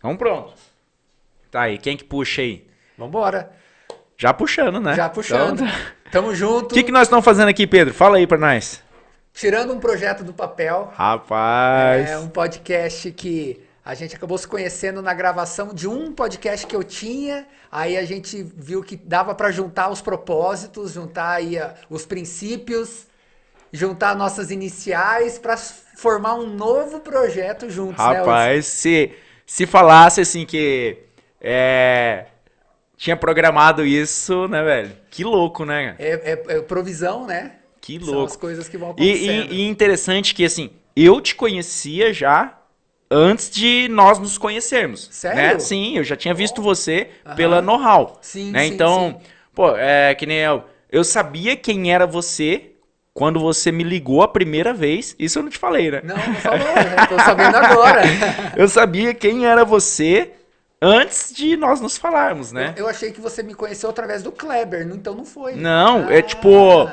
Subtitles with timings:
[0.00, 0.54] Então pronto.
[1.50, 2.66] Tá aí, quem que puxa aí?
[2.96, 3.52] Vambora.
[4.16, 4.94] Já puxando, né?
[4.94, 5.62] Já puxando.
[5.62, 5.68] Então,
[6.10, 6.72] Tamo junto.
[6.72, 7.92] O que, que nós estamos fazendo aqui, Pedro?
[7.92, 8.82] Fala aí pra nós.
[9.32, 10.90] Tirando um projeto do papel.
[10.94, 12.10] Rapaz.
[12.10, 16.74] É um podcast que a gente acabou se conhecendo na gravação de um podcast que
[16.74, 17.46] eu tinha.
[17.70, 23.06] Aí a gente viu que dava para juntar os propósitos, juntar aí a, os princípios,
[23.72, 29.12] juntar nossas iniciais para formar um novo projeto juntos, né, Rapaz, né, se,
[29.50, 30.96] se falasse assim que
[31.40, 32.26] é,
[32.96, 34.92] tinha programado isso, né, velho?
[35.10, 35.96] Que louco, né?
[35.98, 37.56] É, é, é provisão, né?
[37.80, 38.32] Que São louco.
[38.32, 39.52] as coisas que vão E, acontecendo.
[39.52, 42.58] e, e interessante que, assim, eu te conhecia já
[43.10, 45.08] antes de nós nos conhecermos.
[45.10, 45.36] Sério?
[45.36, 45.58] Né?
[45.58, 47.34] Sim, eu já tinha visto você Aham.
[47.34, 48.18] pela know-how.
[48.22, 48.66] Sim, né?
[48.66, 49.26] sim, Então, sim.
[49.52, 50.64] pô, é que nem eu.
[50.92, 52.69] Eu sabia quem era você
[53.12, 55.14] quando você me ligou a primeira vez.
[55.18, 56.00] Isso eu não te falei, né?
[56.04, 58.02] Não, não falou, já tô sabendo agora.
[58.56, 60.30] Eu sabia quem era você
[60.80, 62.74] antes de nós nos falarmos, né?
[62.76, 65.54] Eu, eu achei que você me conheceu através do Kleber, então não foi.
[65.54, 66.22] Não, é Ah.
[66.22, 66.90] tipo,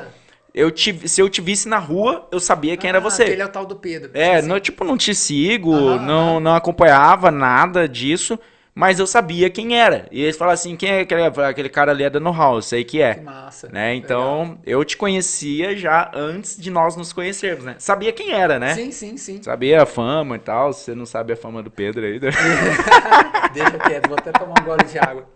[0.54, 3.22] eu te, se eu te visse na rua, eu sabia quem era Ah, você.
[3.22, 4.10] Aquele é o tal do Pedro.
[4.12, 8.38] É, Sim, não, tipo, não te sigo, Aham, não, não acompanhava nada disso,
[8.78, 10.06] mas eu sabia quem era.
[10.12, 12.84] E eles falaram assim, quem é aquele, aquele cara ali é da No House, sei
[12.84, 13.20] que Que é.
[13.20, 13.68] massa.
[13.72, 13.94] Né?
[13.94, 13.98] Legal.
[13.98, 17.74] Então, eu te conhecia já antes de nós nos conhecermos, né?
[17.80, 18.76] Sabia quem era, né?
[18.76, 19.42] Sim, sim, sim.
[19.42, 22.20] Sabia a fama e tal, se você não sabe a fama do Pedro aí.
[22.20, 22.30] né?
[23.52, 25.26] Deixa quieto, vou até tomar um gole de água.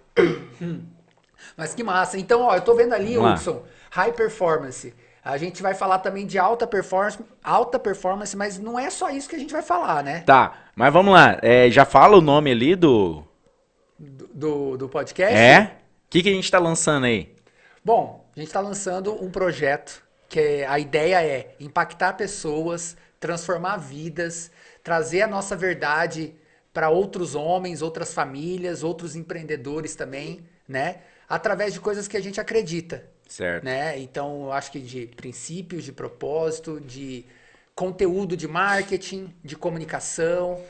[0.61, 0.83] Hum.
[1.59, 2.17] Mas que massa.
[2.19, 3.35] Então, ó, eu tô vendo ali, Vamos lá.
[3.35, 4.95] Hudson, high performance.
[5.25, 9.29] A gente vai falar também de alta performance, alta performance, mas não é só isso
[9.29, 10.21] que a gente vai falar, né?
[10.21, 13.25] Tá, mas vamos lá, é, já fala o nome ali do...
[14.03, 15.33] Do, do, podcast.
[15.37, 15.77] É?
[16.07, 17.33] O que, que a gente tá lançando aí?
[17.85, 23.77] Bom, a gente está lançando um projeto que é- a ideia é impactar pessoas, transformar
[23.77, 24.51] vidas,
[24.83, 26.35] trazer a nossa verdade
[26.73, 30.97] para outros homens, outras famílias, outros empreendedores também, né?
[31.29, 33.63] Através de coisas que a gente acredita, Certo.
[33.65, 33.99] né?
[34.01, 37.25] Então, eu acho que de princípios, de propósito, de
[37.75, 40.61] conteúdo de marketing, de comunicação.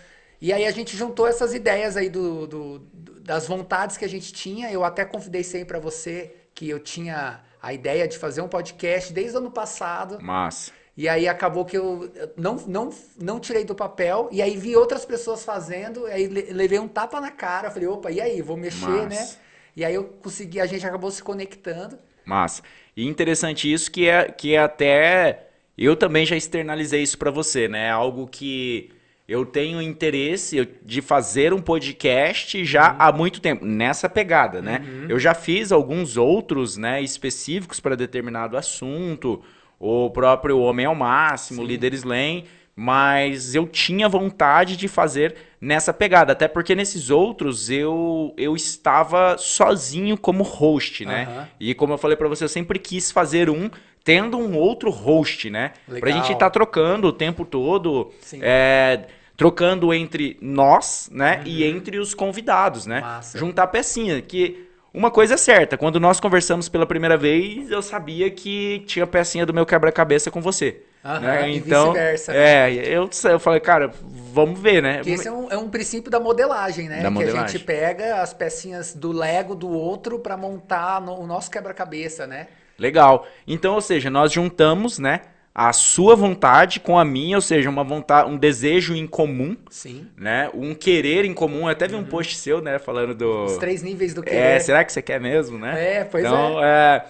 [0.43, 4.09] E aí a gente juntou essas ideias aí do, do- do- das vontades que a
[4.09, 4.71] gente tinha.
[4.73, 9.37] Eu até confidenciei para você que eu tinha a ideia de fazer um podcast desde
[9.37, 10.21] o ano passado.
[10.21, 10.73] Massa.
[10.97, 14.29] E aí acabou que eu não, não, não tirei do papel.
[14.33, 16.07] E aí vi outras pessoas fazendo.
[16.07, 17.71] Aí le- levei um tapa na cara.
[17.71, 18.43] Falei, opa, e aí?
[18.43, 19.09] Vou mexer, Massa.
[19.09, 19.29] né?
[19.77, 21.97] E aí eu consegui, a gente acabou se conectando.
[22.25, 22.63] Massa.
[22.97, 25.47] E interessante isso que é que é até
[25.79, 27.91] eu também já externalizei isso pra você, né?
[27.91, 28.91] Algo que
[29.33, 34.83] eu tenho interesse de fazer um podcast já há muito tempo nessa pegada, né?
[35.09, 39.43] Eu já fiz alguns outros, né, específicos para determinado assunto,
[39.81, 41.69] o próprio Homem ao Máximo, Sim.
[41.69, 42.43] Líder Slam,
[42.77, 49.37] mas eu tinha vontade de fazer nessa pegada, até porque nesses outros eu eu estava
[49.39, 51.25] sozinho como host, né?
[51.25, 51.49] Aham.
[51.59, 53.71] E como eu falei pra você, eu sempre quis fazer um
[54.05, 55.73] tendo um outro host, né?
[55.87, 56.13] Pra Legal.
[56.13, 58.41] gente estar trocando o tempo todo, Sim.
[58.43, 59.07] é,
[59.37, 61.37] trocando entre nós, né?
[61.39, 61.43] Uhum.
[61.47, 63.01] E entre os convidados, né?
[63.01, 63.39] Massa.
[63.39, 68.31] Juntar pecinha, que uma coisa é certa, quando nós conversamos pela primeira vez, eu sabia
[68.31, 70.83] que tinha pecinha do meu quebra-cabeça com você.
[71.05, 71.51] Aham, né?
[71.51, 72.71] e Então, vice-versa, né?
[72.71, 73.91] é, eu, eu falei, cara,
[74.33, 74.97] vamos ver, né?
[74.99, 76.97] Porque esse é um, é um princípio da modelagem, né?
[76.97, 77.49] Da que a modelagem.
[77.49, 82.47] gente pega as pecinhas do Lego do outro para montar no- o nosso quebra-cabeça, né?
[82.79, 83.27] Legal.
[83.49, 85.23] Então, ou seja, nós juntamos, né,
[85.55, 90.07] a sua vontade com a minha, ou seja, uma vontade, um desejo em comum, Sim.
[90.17, 91.63] né, um querer em comum.
[91.63, 93.45] Eu até vi um post seu, né, falando do Uhum.
[93.45, 94.61] Os três níveis do É, querer.
[94.61, 95.99] será que você quer mesmo, né?
[96.01, 97.05] É, pois então, é.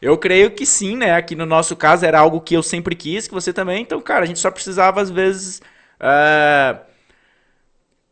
[0.00, 1.12] Eu creio que sim, né?
[1.14, 3.82] Aqui no nosso caso era algo que eu sempre quis, que você também.
[3.82, 5.60] Então, cara, a gente só precisava, às vezes,
[5.98, 6.76] é,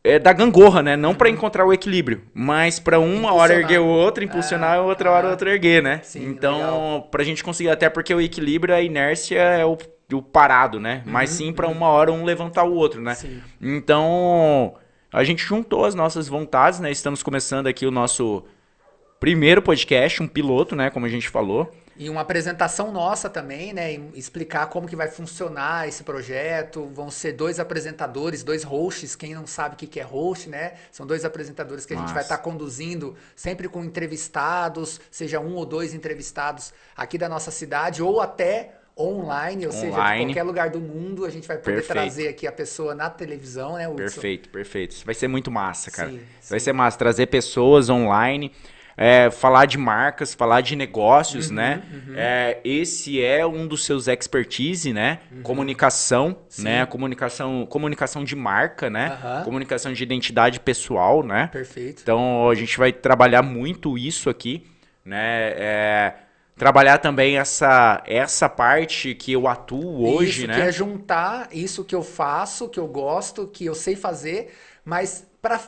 [0.05, 0.97] é, da gangorra, né?
[0.97, 5.11] Não pra encontrar o equilíbrio, mas pra uma hora erguer o outro, impulsionar, Ah, outra
[5.11, 5.29] hora ah.
[5.29, 6.01] o outro erguer, né?
[6.03, 7.09] Sim, então, legal.
[7.11, 9.79] pra gente conseguir, até porque o equilíbrio, a inércia é o,
[10.13, 11.03] o parado, né?
[11.07, 13.13] Mas sim pra uma hora um levantar o outro, né?
[13.13, 13.43] Uhum, Sim.
[13.63, 14.75] Então,
[15.11, 16.91] a gente juntou as nossas vontades, né?
[16.91, 18.45] Estamos começando aqui o nosso
[19.19, 20.91] primeiro podcast, um piloto, né?
[20.91, 21.73] Como a gente falou.
[21.97, 23.93] E uma apresentação nossa também, né?
[24.15, 26.91] Explicar como que vai funcionar esse projeto.
[26.93, 29.15] Vão ser dois apresentadores, dois hosts.
[29.15, 30.75] Quem não sabe o que que é host, né?
[30.91, 35.65] São dois apresentadores que a gente vai estar conduzindo sempre com entrevistados, seja um ou
[35.65, 40.25] dois entrevistados aqui da nossa cidade ou até online, ou seja, de Online.
[40.27, 41.25] qualquer lugar do mundo.
[41.25, 41.93] A gente vai poder Perfeito.
[41.93, 43.97] trazer aqui a pessoa na televisão, né, Hudson?
[43.97, 44.93] Perfeito, perfeito.
[44.93, 46.11] Isso vai ser muito massa, cara.
[46.11, 46.65] Sim, Vai sim.
[46.65, 48.53] ser massa trazer pessoas online.
[48.97, 51.83] É, falar de marcas, falar de negócios, Uhum, né?
[52.17, 55.21] É, esse é um dos seus expertise, né?
[55.33, 55.43] Uhum.
[55.43, 56.87] Comunicação, né?
[56.87, 59.19] Comunicação, comunicação de marca, né?
[59.45, 61.49] Comunicação de identidade pessoal, né?
[61.53, 62.03] Perfeito.
[62.03, 64.65] Então a gente vai trabalhar muito isso aqui,
[65.05, 65.53] né?
[65.57, 66.15] É,
[66.57, 70.55] trabalhar também essa essa parte que eu atuo hoje, isso, né?
[70.55, 74.55] que é juntar isso que eu faço, que eu gosto, que eu sei fazer,
[74.85, 75.27] mas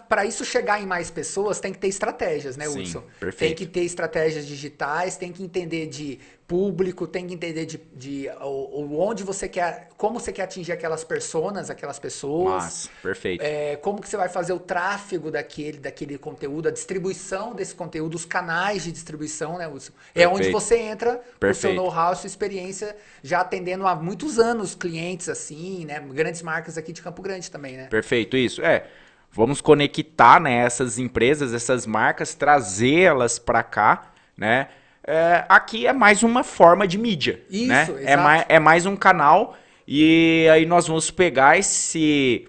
[0.08, 3.02] para isso chegar em mais pessoas tem que ter estratégias, né, Sim, Hudson?
[3.20, 3.38] perfeito.
[3.38, 8.28] Tem que ter estratégias digitais, tem que entender de público, tem que entender de, de
[8.40, 12.64] o, onde você quer, como você quer atingir aquelas personas, aquelas pessoas.
[12.64, 13.42] Mas, perfeito.
[13.42, 18.14] É, como que você vai fazer o tráfego daquele, daquele conteúdo, a distribuição desse conteúdo,
[18.14, 19.92] os canais de distribuição, né, Hudson?
[20.14, 24.74] É onde você entra com o seu know-how, sua experiência, já atendendo há muitos anos
[24.74, 26.00] clientes assim, né?
[26.00, 27.88] Grandes marcas aqui de Campo Grande também, né?
[27.88, 28.62] Perfeito, isso.
[28.62, 28.86] É,
[29.36, 34.68] vamos conectar né, essas empresas, essas marcas, trazê-las para cá, né?
[35.06, 37.86] É, aqui é mais uma forma de mídia, Isso, né?
[38.02, 39.56] É mais, é mais um canal
[39.86, 42.48] e aí nós vamos pegar esse...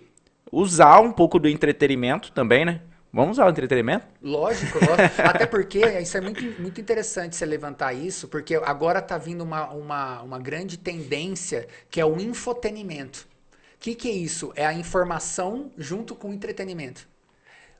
[0.50, 2.80] Usar um pouco do entretenimento também, né?
[3.12, 4.06] Vamos usar o entretenimento?
[4.22, 5.22] Lógico, lógico.
[5.22, 9.70] Até porque isso é muito, muito interessante você levantar isso, porque agora tá vindo uma,
[9.72, 13.28] uma, uma grande tendência que é o infotenimento.
[13.78, 14.52] O que, que é isso?
[14.56, 17.08] É a informação junto com o entretenimento.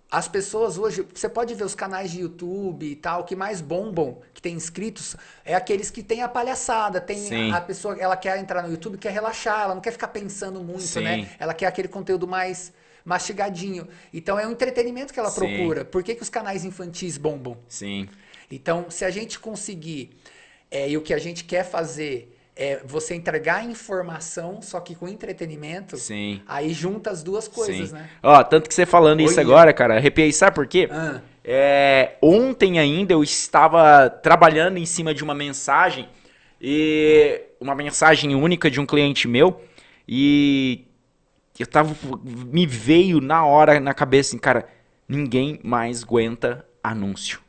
[0.10, 4.22] As pessoas hoje, você pode ver os canais de YouTube e tal, que mais bombam,
[4.34, 7.52] que tem inscritos, é aqueles que tem a palhaçada, tem Sim.
[7.52, 10.84] a, pessoa, ela quer entrar no YouTube, quer relaxar, ela não quer ficar pensando muito,
[10.84, 11.02] Sim.
[11.02, 11.30] né?
[11.38, 12.72] Ela quer aquele conteúdo mais
[13.04, 13.86] mastigadinho.
[14.14, 15.40] Então é um entretenimento que ela Sim.
[15.40, 15.84] procura.
[15.84, 17.58] Por que, que os canais infantis bombam?
[17.68, 18.08] Sim.
[18.50, 20.12] Então, se a gente conseguir,
[20.72, 25.08] é, e o que a gente quer fazer é você entregar informação, só que com
[25.08, 26.42] entretenimento, Sim.
[26.48, 27.96] aí junta as duas coisas, Sim.
[27.96, 28.10] né?
[28.24, 29.42] Ó, tanto que você falando isso Olha.
[29.42, 30.32] agora, cara, arrepiei.
[30.34, 30.90] Sabe por quê?
[30.92, 36.10] Ah, É, ontem ainda eu estava trabalhando em cima de uma mensagem
[36.60, 39.62] e uma mensagem única de um cliente meu
[40.08, 40.86] e
[41.58, 44.68] eu tava me veio na hora na cabeça assim, cara,
[45.08, 47.40] ninguém mais aguenta anúncio.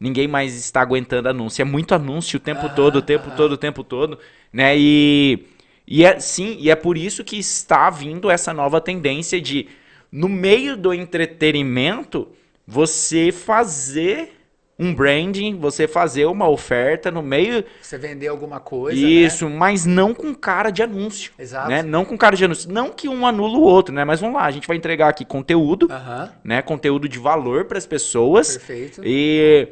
[0.00, 1.62] Ninguém mais está aguentando anúncio.
[1.62, 3.36] É muito anúncio o tempo Aham, todo, o tempo aham.
[3.36, 4.18] todo, o tempo todo,
[4.52, 4.76] né?
[4.78, 5.46] E
[5.90, 9.68] e é sim, e é por isso que está vindo essa nova tendência de
[10.12, 12.28] no meio do entretenimento
[12.66, 14.32] você fazer
[14.78, 20.14] um branding, você fazer uma oferta no meio você vender alguma coisa, isso, mas não
[20.14, 21.68] com cara de anúncio, Exato.
[21.68, 21.82] né?
[21.82, 24.04] Não com cara de anúncio, não que um anula o outro, né?
[24.04, 25.94] Mas vamos lá, a gente vai entregar aqui conteúdo, né?
[25.96, 26.62] Aham, né?
[26.62, 28.56] Conteúdo de valor para as pessoas.
[28.56, 29.02] perfeito.
[29.04, 29.68] E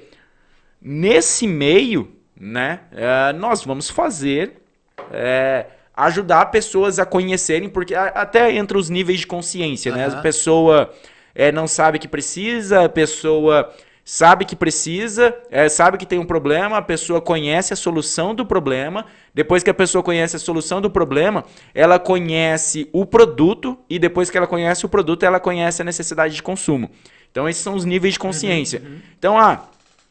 [0.88, 4.62] nesse meio, né, eh, nós vamos fazer
[5.10, 5.66] eh,
[5.96, 10.06] ajudar pessoas a conhecerem, porque até entre os níveis de consciência, né?
[10.06, 10.18] Aham.
[10.18, 10.90] A pessoa
[11.34, 13.72] eh, não sabe que precisa, a pessoa
[14.04, 18.46] sabe que precisa, eh, sabe que tem um problema, a pessoa conhece a solução do
[18.46, 19.06] problema.
[19.34, 21.44] Depois que a pessoa conhece a solução do problema,
[21.74, 26.36] ela conhece o produto e depois que ela conhece o produto, ela conhece a necessidade
[26.36, 26.90] de consumo.
[27.32, 28.80] Então esses são os níveis de consciência.
[29.18, 29.64] Então, ah,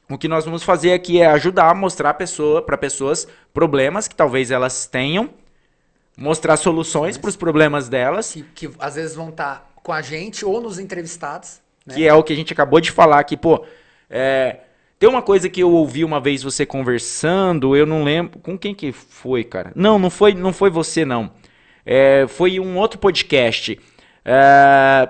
[0.10, 4.16] o que nós vamos fazer aqui é ajudar a mostrar pessoa para pessoas problemas que
[4.16, 5.30] talvez elas tenham,
[6.18, 10.46] mostrar soluções para os problemas delas, Que, que às vezes vão estar com a gente
[10.46, 11.96] ou nos entrevistados, né?
[11.96, 13.66] que é o que a gente acabou de falar aqui, pô.
[14.10, 14.60] é,
[14.98, 18.74] tem uma coisa que eu ouvi uma vez você conversando, eu não lembro com quem
[18.74, 19.72] que foi, cara.
[19.76, 21.32] Não, não foi, não foi você não.
[21.86, 23.80] É, foi um outro podcast.
[24.24, 25.10] É,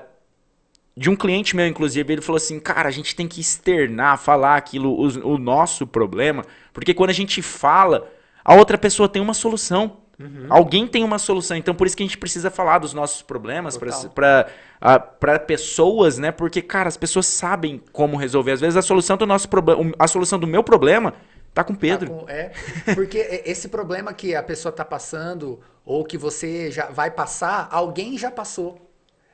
[0.97, 4.55] de um cliente meu, inclusive, ele falou assim, cara, a gente tem que externar, falar
[4.55, 8.09] aquilo, o, o nosso problema, porque quando a gente fala,
[8.43, 9.97] a outra pessoa tem uma solução.
[10.17, 10.47] Uhum.
[10.49, 13.77] Alguém tem uma solução, então por isso que a gente precisa falar dos nossos problemas
[13.77, 16.31] para pessoas, né?
[16.31, 18.53] Porque, cara, as pessoas sabem como resolver.
[18.53, 21.13] Às vezes a solução do nosso problema, a solução do meu problema
[21.53, 22.09] tá com o Tá Pedro.
[22.11, 22.51] com- é,
[22.93, 28.17] porque esse problema que a pessoa tá passando ou que você já vai passar, alguém
[28.17, 28.84] já passou.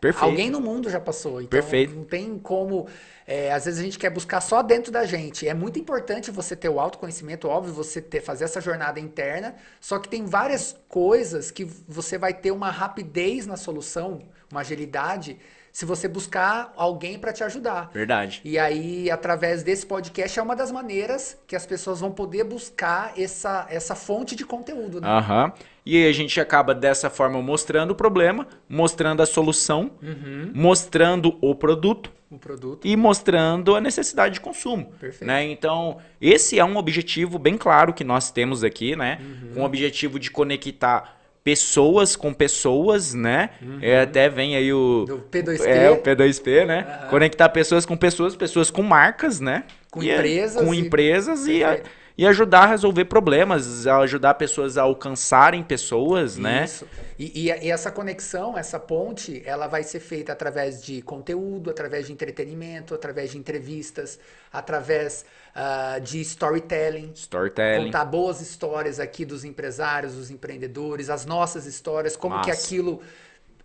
[0.02, 0.26] Perfeito.
[0.26, 1.40] Alguém no mundo já passou.
[1.40, 1.94] Então Perfeito.
[1.94, 2.88] não tem como.
[3.28, 5.48] é, às vezes a gente quer buscar só dentro da gente.
[5.48, 9.54] É muito importante você ter o autoconhecimento, óbvio, você ter, fazer essa jornada interna.
[9.80, 15.38] Só que tem várias coisas que você vai ter uma rapidez na solução, uma agilidade,
[15.72, 17.90] se você buscar alguém para te ajudar.
[17.94, 18.42] Verdade.
[18.44, 23.14] E aí, através desse podcast, é uma das maneiras que as pessoas vão poder buscar
[23.18, 25.00] essa, essa fonte de conteúdo.
[25.00, 25.08] Né?
[25.08, 25.54] Aham.
[25.86, 30.52] E aí a gente acaba dessa forma mostrando o problema, mostrando a solução, Uhum.
[30.54, 32.86] mostrando o produto O produto.
[32.88, 34.92] e mostrando a necessidade de consumo.
[35.00, 35.26] Perfeito.
[35.26, 35.44] Né?
[35.46, 39.20] Então, esse é um objetivo bem claro que nós temos aqui, né?
[39.22, 39.54] Uhum.
[39.56, 43.50] Com o objetivo de conectar pessoas com pessoas, né?
[43.82, 45.06] É, até vem aí o.
[45.08, 45.66] Do P2P.
[45.66, 47.08] É, o P2P, né?
[47.10, 49.64] Conectar pessoas com pessoas, pessoas com marcas, né?
[49.90, 51.80] Com E é- empresas Com e- empresas e, a-.
[52.18, 56.66] e ajudar a resolver problemas, ajudar pessoas a alcançarem pessoas, né?
[56.66, 56.88] Isso.
[57.18, 62.08] E, e- e essa conexão, essa ponte, ela vai ser feita através de conteúdo, através
[62.08, 64.20] de entretenimento, através de entrevistas,
[64.52, 65.26] através
[65.56, 67.12] ah, de storytelling.
[67.14, 67.86] Storytelling.
[67.86, 72.66] Contar boas histórias aqui dos empresários, dos empreendedores, as nossas histórias, como que Massa.
[72.66, 73.02] aquilo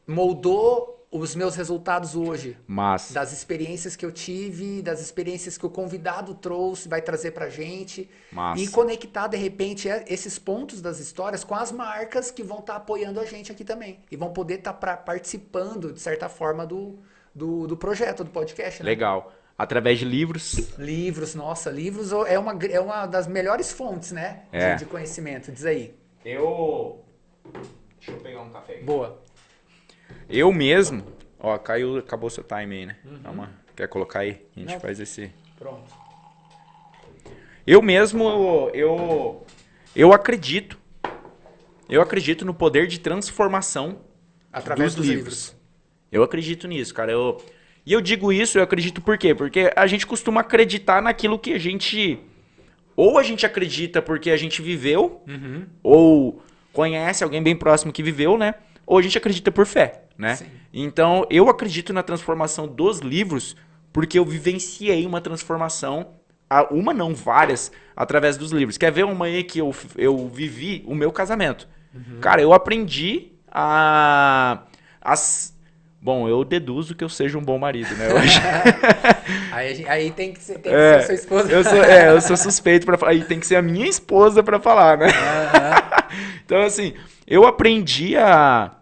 [0.06, 2.56] moldou os meus resultados hoje.
[2.66, 3.12] Mas.
[3.12, 8.08] Das experiências que eu tive, das experiências que o convidado trouxe, vai trazer pra gente.
[8.32, 8.62] Massa.
[8.62, 12.76] E conectar, de repente, é- esses pontos das histórias com as marcas que vão estar
[12.76, 14.00] apoiando a gente aqui também.
[14.10, 16.98] E vão poder estar participando, de certa forma, do,
[17.34, 18.82] do, do projeto, do podcast.
[18.82, 18.88] Né?
[18.90, 19.32] Legal.
[19.58, 20.76] Através de livros.
[20.78, 24.42] Livros, nossa, livros é uma, é uma das melhores fontes, né?
[24.52, 24.74] de- É.
[24.76, 25.50] De, conhecimento.
[25.50, 25.94] Diz aí.
[26.24, 27.02] Eu.
[27.98, 28.84] Deixa eu pegar um café aqui.
[28.84, 29.22] Boa.
[30.28, 31.04] Eu mesmo.
[31.38, 32.96] Ó, caiu, acabou seu time aí, né?
[33.22, 33.50] Calma.
[33.76, 34.30] Quer colocar aí?
[34.56, 34.74] A gente Uhum.
[34.74, 34.80] Não.
[34.80, 35.30] faz esse.
[35.58, 35.92] Pronto.
[37.66, 39.44] Eu mesmo, eu,
[39.94, 40.78] eu acredito.
[41.88, 43.98] Eu acredito no poder de transformação
[44.52, 45.56] Através dos, dos livros.
[46.10, 47.12] Eu acredito nisso, cara.
[47.12, 47.44] Eu,
[47.84, 49.34] e eu digo isso, eu acredito por quê?
[49.34, 52.18] Porque a gente costuma acreditar naquilo que a gente.
[52.96, 55.66] Ou a gente acredita porque a gente viveu, Uhum.
[55.82, 58.54] ou conhece alguém bem próximo que viveu, né?
[58.86, 60.36] Ou a gente acredita por fé, né?
[60.36, 60.46] Sim.
[60.72, 63.56] Então, eu acredito na transformação dos livros
[63.92, 66.08] porque eu vivenciei uma transformação,
[66.70, 68.76] uma não, várias, através dos livros.
[68.76, 71.66] Quer ver uma aí que eu, eu vivi o meu casamento?
[72.20, 74.64] Cara, eu aprendi a,
[75.00, 75.56] as
[76.06, 78.06] Bom, eu deduzo que eu seja um bom marido, né?
[79.50, 81.50] Aí, aí tem que ser, tem que É, ser sua esposa.
[81.50, 83.14] Eu sou, é, eu sou suspeito para falar.
[83.14, 85.06] E tem que ser a minha esposa para falar, né?
[85.08, 86.06] Aham.
[86.44, 86.94] Então, assim,
[87.26, 88.76] eu aprendi a,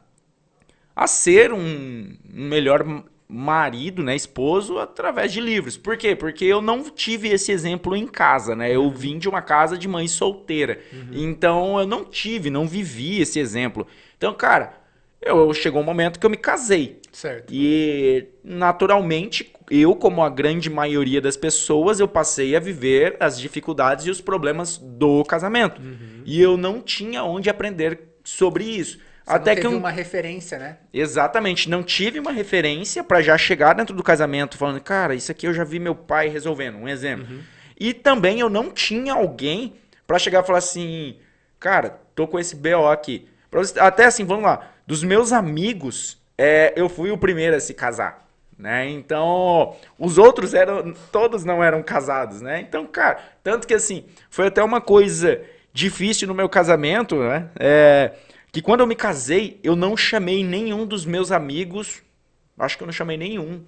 [0.95, 2.85] a ser um, um melhor
[3.27, 5.77] marido, né, esposo, através de livros.
[5.77, 6.15] Por quê?
[6.15, 8.71] Porque eu não tive esse exemplo em casa, né?
[8.75, 10.79] Eu vim de uma casa de mãe solteira.
[11.11, 13.87] Então, eu não tive, não vivi esse exemplo.
[14.17, 14.75] Então, cara,
[15.21, 17.01] eu, chegou um momento que eu me casei.
[17.11, 17.53] Certo.
[17.53, 24.07] E naturalmente, eu, como a grande maioria das pessoas, eu passei a viver as dificuldades
[24.07, 25.81] e os problemas do casamento.
[26.27, 28.99] E eu não tinha onde aprender sobre isso.
[29.25, 29.79] Você Até não que teve um...
[29.79, 30.79] uma referência, né?
[30.93, 35.47] Exatamente, não tive uma referência pra já chegar dentro do casamento falando, cara, isso aqui
[35.47, 37.39] eu já vi meu pai resolvendo, um exemplo.
[37.79, 39.75] E também eu não tinha alguém
[40.07, 41.17] pra chegar e falar assim,
[41.59, 43.27] cara, tô com esse BO aqui.
[43.81, 48.25] Até assim, vamos lá, dos meus amigos, é, eu fui o primeiro a se casar.
[48.57, 48.89] Né?
[48.91, 52.61] Então, os outros eram, todos não eram casados, né?
[52.61, 55.41] Então, cara, tanto que assim, foi até uma coisa
[55.75, 57.49] difícil no meu casamento, né?
[57.59, 58.13] É,
[58.53, 62.01] que quando eu me casei, eu não chamei nenhum dos meus amigos,
[62.57, 63.63] acho que eu não chamei nenhum,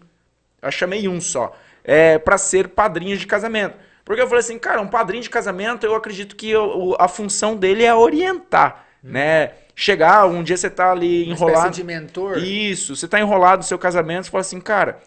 [0.63, 3.75] eu chamei um só, é, para ser padrinho de casamento.
[4.05, 7.57] Porque eu falei assim, cara, um padrinho de casamento, eu acredito que eu- a função
[7.57, 9.51] dele é orientar, né?
[9.75, 11.75] Chegar, um dia você tá ali Uma enrolado.
[11.75, 12.39] de mentor.
[12.39, 15.01] Isso, você tá enrolado no seu casamento, você fala assim, cara,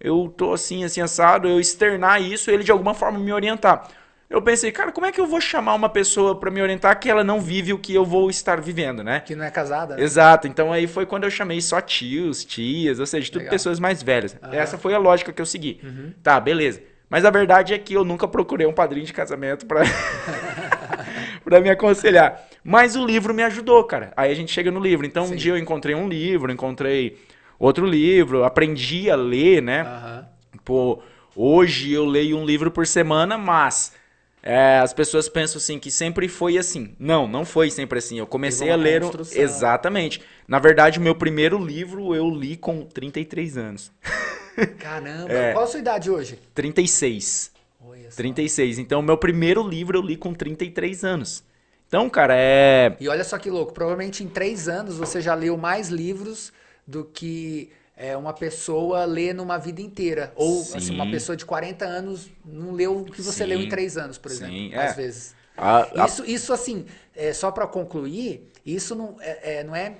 [0.00, 3.86] eu tô assim, assim, assado, eu externar isso, ele de alguma forma me orientar.
[4.30, 7.08] Eu pensei, cara, como é que eu vou chamar uma pessoa pra me orientar que
[7.08, 9.20] ela não vive o que eu vou estar vivendo, né?
[9.20, 9.96] Que não é casada.
[9.96, 10.02] né?
[10.02, 13.50] Exato, então aí foi quando eu chamei só tios, tias, ou seja, tudo Legal.
[13.52, 14.36] pessoas mais velhas.
[14.42, 14.54] Aham.
[14.54, 15.80] Essa foi a lógica que eu segui.
[16.22, 16.82] Tá, beleza.
[17.08, 19.80] Mas a verdade é que eu nunca procurei um padrinho de casamento pra,
[21.42, 22.42] pra me aconselhar.
[22.62, 24.12] Mas o livro me ajudou, cara.
[24.14, 25.06] Aí a gente chega no livro.
[25.06, 25.36] Então um Sim.
[25.36, 27.16] dia eu encontrei um livro, encontrei
[27.58, 29.80] outro livro, aprendi a ler, né?
[29.80, 30.28] Aham.
[30.66, 31.02] Pô,
[31.34, 33.94] hoje eu leio um livro por semana, mas
[34.42, 36.94] é, as pessoas pensam assim que sempre foi assim.
[36.98, 38.18] Não, não foi sempre assim.
[38.18, 39.02] Eu comecei a ler.
[39.02, 39.42] construção.
[39.42, 40.22] Exatamente.
[40.46, 43.92] Na verdade, o meu primeiro livro eu li com 33 anos.
[44.78, 45.32] Caramba.
[45.32, 45.52] É.
[45.52, 46.38] Qual a sua idade hoje?
[46.54, 47.52] 36.
[47.80, 48.16] Olha só.
[48.16, 48.78] 36.
[48.78, 51.44] Então, o meu primeiro livro eu li com 33 anos.
[51.86, 52.96] Então, cara, é.
[53.00, 53.72] E olha só que louco.
[53.72, 56.52] Provavelmente em três anos você já leu mais livros
[56.86, 60.32] do que é, uma pessoa lê numa vida inteira.
[60.36, 60.78] Ou Sim.
[60.78, 63.50] assim, uma pessoa de 40 anos não leu o que você Sim.
[63.50, 64.72] leu em três anos, por Sim, exemplo.
[64.74, 64.84] é.
[64.84, 65.34] Às vezes.
[65.56, 69.96] a- a- Isso, isso assim, é, só para concluir, isso não é, é- não é,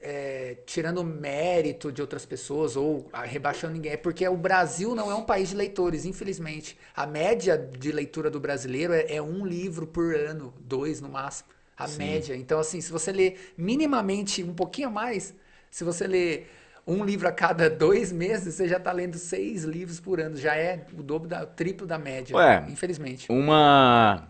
[0.00, 5.14] é, tirando mérito de outras pessoas ou rebaixando ninguém, é porque o Brasil não é
[5.14, 6.76] um país de leitores, infelizmente.
[6.94, 11.48] A média de leitura do brasileiro é, é um livro por ano, dois no máximo.
[11.76, 12.36] A média.
[12.36, 15.34] Então, assim, se você lê minimamente um pouquinho a mais,
[15.70, 16.44] se você lê
[16.86, 20.36] um livro a cada dois meses, você já está lendo seis livros por ano.
[20.36, 23.30] Já é o dobro da, o triplo da média, Ué, infelizmente.
[23.30, 24.28] uma.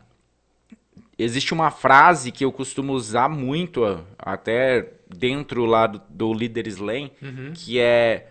[1.18, 7.10] existe uma frase que eu costumo usar muito, até dentro lá do, do Líder Slam,
[7.54, 8.28] que é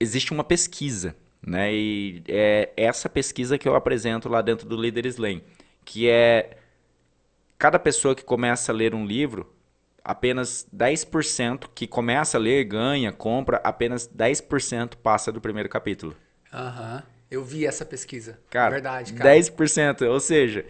[0.00, 1.16] existe uma pesquisa,
[1.46, 1.72] né?
[1.72, 5.40] E é essa pesquisa que eu apresento lá dentro do Líder Slam,
[5.84, 6.56] que é
[7.58, 9.53] cada pessoa que começa a ler um livro,
[10.04, 16.16] apenas 10% que começa a ler, ganha, compra, apenas 10% passa do primeiro capítulo.
[16.52, 17.02] Aham.
[17.30, 18.38] Eu vi essa pesquisa.
[18.50, 19.46] Cara, Verdade, cara.
[19.50, 20.02] 10%.
[20.02, 20.64] Ou seja,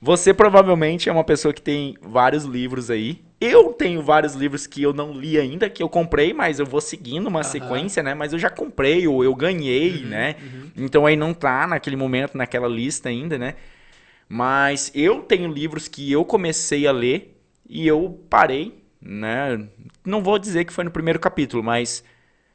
[0.00, 3.22] você provavelmente é uma pessoa que tem vários livros aí.
[3.40, 6.80] Eu tenho vários livros que eu não li ainda, que eu comprei, mas eu vou
[6.80, 7.44] seguindo uma Aham.
[7.44, 8.12] sequência, né?
[8.14, 10.36] Mas eu já comprei, ou eu ganhei, Uhum, né?
[10.76, 13.54] Então aí não tá naquele momento, naquela lista ainda, né?
[14.28, 17.37] Mas eu tenho livros que eu comecei a ler
[17.68, 19.68] e eu parei, né?
[20.04, 22.02] Não vou dizer que foi no primeiro capítulo, mas,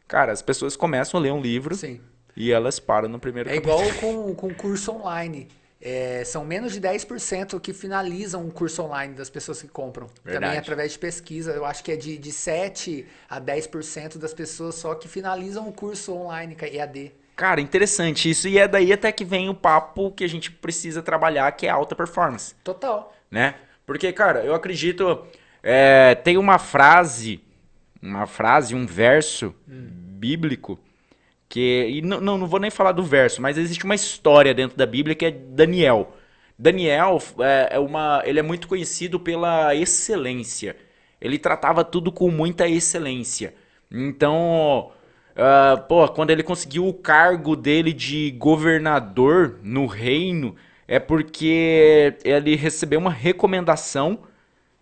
[0.08, 2.01] cara, as pessoas começam a ler um livro Sim.
[2.36, 3.84] e elas param no primeiro É capítulo.
[3.84, 5.48] igual com, com curso online.
[5.86, 10.08] É, são menos de 10% que finalizam um curso online das pessoas que compram.
[10.24, 10.46] Verdade.
[10.46, 11.51] Também através de pesquisa.
[11.51, 15.74] Eu acho que é de, de 7 a 10% das pessoas só que finalizam o
[15.74, 17.12] curso online, que é EAD.
[17.36, 18.48] Cara, interessante isso.
[18.48, 21.70] E é daí até que vem o papo que a gente precisa trabalhar, que é
[21.70, 23.13] alta performance, Total.
[23.29, 23.55] né?
[23.86, 25.25] Porque, cara, eu acredito.
[25.62, 27.42] é, tem uma frase,
[28.02, 30.80] uma frase, um verso bíblico
[31.50, 31.88] que.
[31.90, 34.86] E não, não, não vou nem falar do verso, mas existe uma história dentro da
[34.86, 36.16] Bíblia que é Daniel.
[36.58, 40.75] Daniel é, é uma, ele é muito conhecido pela excelência.
[41.20, 43.54] Ele tratava tudo com muita excelência.
[43.92, 44.92] Então,
[45.36, 50.56] ah, pô, quando ele conseguiu o cargo dele de governador no reino,
[50.94, 54.20] é porque ele recebeu uma recomendação.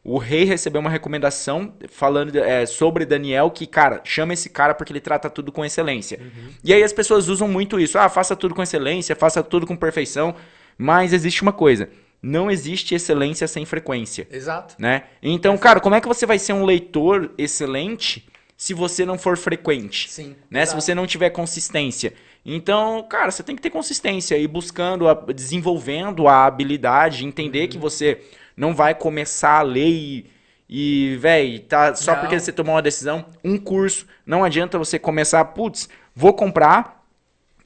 [0.03, 4.91] O rei recebeu uma recomendação falando é, sobre Daniel que, cara, chama esse cara porque
[4.91, 6.20] ele trata tudo com excelência.
[6.65, 7.98] E aí as pessoas usam muito isso.
[7.98, 10.36] Ah, faça tudo com excelência, faça tudo com perfeição.
[10.77, 11.88] Mas existe uma coisa:
[12.22, 14.75] não existe excelência sem frequência Exato.
[14.77, 15.03] né?
[15.24, 18.27] Então, cara, como é que você vai ser um leitor excelente
[18.58, 20.12] se você não for frequente?
[20.12, 20.36] Sim.
[20.50, 20.65] Né?
[20.65, 20.82] Se exato.
[20.82, 22.13] você não tiver consistência.
[22.45, 27.67] Então, cara, você tem que ter consistência e buscando, a- desenvolvendo a habilidade, entender Uhum.
[27.69, 28.21] que você
[28.57, 30.25] não vai começar a ler e,
[30.67, 32.19] e véi, tá só Não.
[32.21, 37.05] porque você tomou uma decisão, um curso, não adianta você começar, putz, vou comprar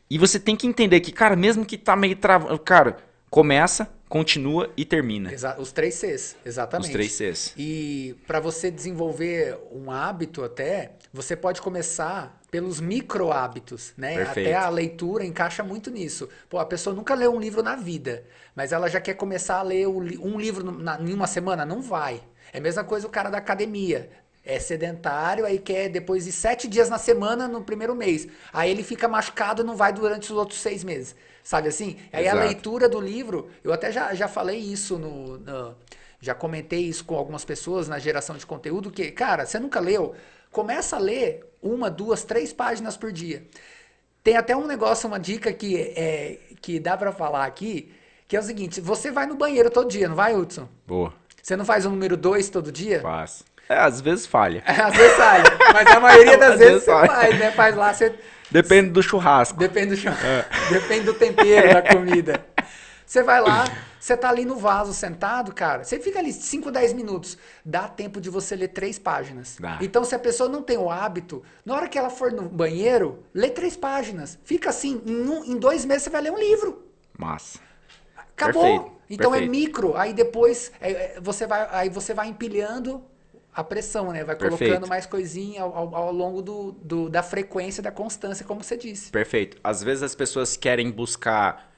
[0.10, 2.98] e você tem que entender que, cara, mesmo que tá meio travado, cara,
[3.30, 5.34] começa, continua e termina.
[5.34, 6.88] Exa- os três Cs, exatamente.
[6.88, 7.54] Os três Cs.
[7.58, 14.16] E para você desenvolver um hábito até, você pode começar pelos micro hábitos, né?
[14.16, 14.48] Perfeito.
[14.48, 16.30] Até a leitura encaixa muito nisso.
[16.50, 18.24] Pô, a pessoa nunca leu um livro na vida,
[18.56, 21.66] mas ela já quer começar a ler um livro na- em uma semana?
[21.66, 22.24] Não vai.
[22.54, 24.10] É a mesma coisa o cara da academia.
[24.42, 28.26] É sedentário, aí quer depois de sete dias na semana no primeiro mês.
[28.54, 31.14] Aí ele fica machucado e não vai durante os outros seis meses.
[31.44, 31.98] Sabe assim?
[32.14, 32.48] Aí a Exato.
[32.48, 35.76] leitura do livro, eu até já, já falei isso no, no-
[36.22, 40.16] já comentei isso com algumas pessoas na geração de conteúdo, que, cara, você nunca leu,
[40.56, 43.44] começa a ler uma, duas, três páginas por dia.
[44.24, 47.92] Tem até um negócio, uma dica que, é, que dá pra falar aqui,
[48.26, 50.70] que é o seguinte, você vai no banheiro todo dia, não vai, Hudson?
[50.88, 51.14] Boa.
[51.44, 53.02] Você não faz o número dois todo dia?
[53.02, 53.44] Faz.
[53.68, 54.64] É, às vezes falha.
[54.66, 57.52] Às vezes sai, mas a maioria das vezes vezes você faz, né?
[57.52, 58.16] Faz lá, você
[58.50, 59.58] Depende do churrasco.
[59.58, 60.14] Depende do chão.
[60.14, 60.46] É.
[60.72, 62.46] Depende do tempero da comida.
[63.06, 63.66] Você vai lá,
[64.00, 65.84] você tá ali no vaso sentado, cara.
[65.84, 67.38] Você fica ali 5, 10 minutos.
[67.64, 69.58] Dá tempo de você ler três páginas.
[69.60, 69.78] Dá.
[69.82, 73.24] Então, se a pessoa não tem o hábito, na hora que ela for no banheiro,
[73.34, 74.40] lê três páginas.
[74.44, 76.84] Fica assim, em, um- em dois meses você vai ler um livro.
[77.18, 77.60] Massa.
[78.18, 78.64] Acabou.
[78.64, 79.52] Perfeito, então é perfeito.
[79.52, 79.96] micro.
[79.98, 83.04] Aí depois é, é, você vai, aí você vai empilhando
[83.54, 84.24] a pressão, né?
[84.24, 84.88] Vai colocando Perfeito.
[84.90, 89.12] mais coisinha ao, ao- ao longo do, do- da frequência, da constância, como você disse.
[89.12, 89.58] Perfeito.
[89.64, 91.72] Às vezes as pessoas querem buscar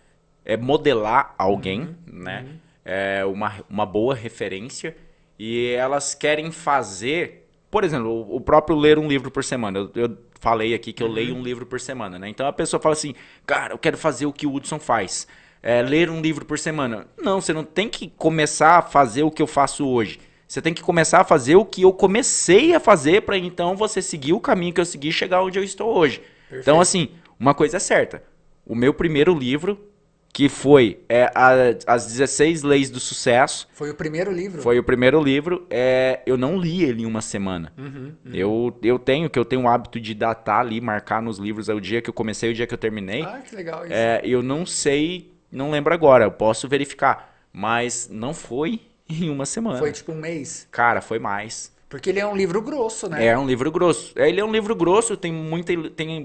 [0.47, 2.45] é, modelar alguém, Uhum, né?
[2.83, 4.95] É uma, uma boa referência.
[5.37, 7.47] E elas querem fazer.
[7.69, 9.77] Por exemplo, o- próprio ler um livro por semana.
[9.79, 11.41] Eu, eu falei aqui que eu leio Uhum.
[11.41, 12.29] um livro por semana, né?
[12.29, 13.13] Então a pessoa fala assim,
[13.45, 15.27] cara, eu quero fazer o que o Hudson faz.
[15.61, 17.07] É, ler um livro por semana.
[17.21, 20.19] Não, você não tem que começar a fazer o que eu faço hoje.
[20.47, 24.01] Você tem que começar a fazer o que eu comecei a fazer para então você
[24.01, 26.19] seguir o caminho que eu segui e chegar onde eu estou hoje.
[26.19, 26.61] Perfeito.
[26.61, 28.23] Então, assim, uma coisa é certa.
[28.65, 29.77] O meu primeiro livro,
[30.37, 34.61] que foi é, a- As 16 Leis do Sucesso, Foi o primeiro livro.
[34.61, 35.65] foi o primeiro livro.
[35.67, 37.73] É, eu não li ele em uma semana.
[37.75, 41.69] Uhum, Eu, eu tenho, que eu tenho o hábito de datar ali, marcar nos livros
[41.69, 43.23] é o dia que eu comecei, o dia que eu terminei.
[43.23, 43.95] Ah, que legal isso.
[43.95, 47.35] É, eu não sei, não lembro agora, eu posso verificar.
[47.51, 49.79] Mas não foi em uma semana.
[49.79, 50.67] Foi tipo um mês.
[50.69, 51.75] Cara, foi mais.
[51.89, 53.25] Porque ele é um livro grosso, né?
[53.25, 54.13] É um livro grosso.
[54.15, 56.23] É, Ele é um livro grosso, tem muita tem,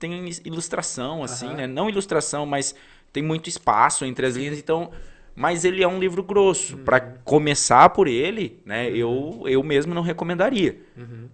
[0.00, 1.54] tem ilustração assim, Aham.
[1.58, 1.66] né?
[1.68, 2.74] Não ilustração, mas
[3.12, 4.58] tem muito espaço entre as linhas.
[4.58, 4.90] Então,
[5.34, 6.78] mas ele é um livro grosso.
[6.78, 10.78] Para começar por ele, né, eu, eu mesmo não recomendaria.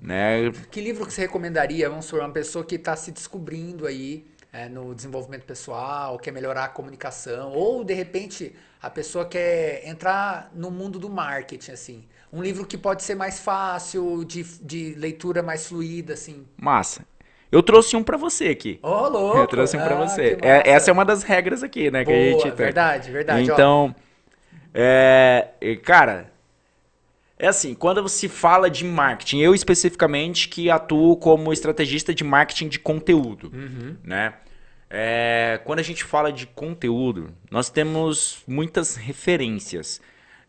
[0.01, 0.51] Né?
[0.71, 4.69] Que livro que você recomendaria, vamos supor, uma pessoa que está se descobrindo aí é,
[4.69, 10.71] no desenvolvimento pessoal, quer melhorar a comunicação, ou de repente a pessoa quer entrar no
[10.71, 12.05] mundo do marketing, assim.
[12.33, 16.47] Um livro que pode ser mais fácil, de, de leitura mais fluida, assim.
[16.57, 17.05] Massa.
[17.51, 18.79] Eu trouxe um pra você aqui.
[18.83, 19.39] Ô, louco!
[19.39, 20.37] Eu trouxe um pra Ah, você.
[20.37, 22.05] que É- essa é uma das regras aqui, né?
[22.05, 22.53] que a Boa, gente tem.
[22.53, 23.43] verdade, verdade.
[23.51, 23.95] Então,
[24.75, 25.49] é,
[25.83, 26.31] cara,
[27.39, 32.69] é assim, quando se fala de marketing, eu especificamente que atuo como estrategista de marketing
[32.69, 33.97] de conteúdo, Uhum.
[34.05, 34.35] né?
[34.91, 40.01] É, quando a gente fala de conteúdo, nós temos muitas referências,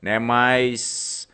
[0.02, 0.18] né?
[0.18, 1.28] Mas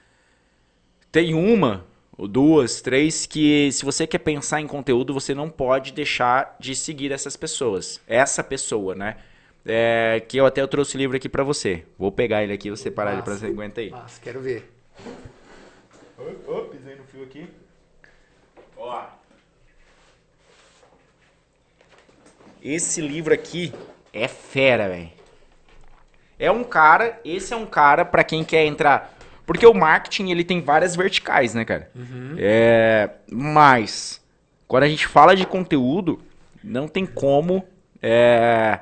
[1.12, 1.86] tem uma
[2.18, 7.12] duas, três que se você quer pensar em conteúdo, você não pode deixar de seguir
[7.12, 8.00] essas pessoas.
[8.08, 9.18] Essa pessoa, né?
[9.66, 11.86] É, que eu até eu trouxe o livro aqui pra você.
[11.98, 13.90] Vou pegar ele aqui e você parar ele pra você aguenta aí.
[13.90, 14.72] Nossa, quero ver.
[16.48, 17.48] Ô, pisei no fio aqui.
[18.78, 19.06] Ó.
[22.62, 23.74] Esse livro aqui
[24.14, 25.12] é fera, velho.
[26.38, 29.15] É um cara, esse é um cara pra quem quer entrar,
[29.46, 31.90] porque o marketing ele tem várias verticais, né, cara?
[32.38, 34.22] É, mas
[34.68, 36.20] quando a gente fala de conteúdo,
[36.64, 37.64] não tem como
[38.02, 38.80] é,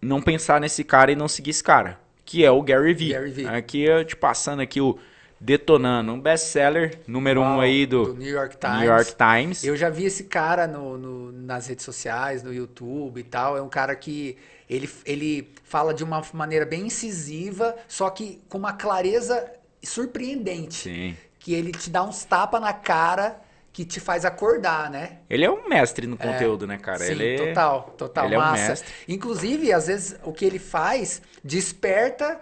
[0.00, 3.12] não pensar nesse cara e não seguir esse cara, que é o Gary Vee.
[3.12, 3.46] Gary Vee.
[3.48, 4.98] Aqui eu te passando aqui o
[5.38, 8.78] Detonando, um best-seller número um Uau, aí do, do New York Times.
[8.80, 9.64] New York Times.
[9.64, 13.56] Eu já vi esse cara no, no- nas redes sociais, no YouTube e tal.
[13.56, 14.36] É um cara que
[14.70, 19.50] ele, ele fala de uma maneira bem incisiva, só que com uma clareza
[19.82, 20.74] surpreendente.
[20.84, 21.16] Sim.
[21.40, 23.40] Que ele te dá uns tapas na cara
[23.72, 25.18] que te faz acordar, né?
[25.28, 27.04] Ele é um mestre no conteúdo, né, cara?
[27.04, 28.68] Sim, ele total, total, ele é um massa.
[28.68, 28.92] mestre.
[29.08, 32.40] Inclusive, às vezes, o que ele faz desperta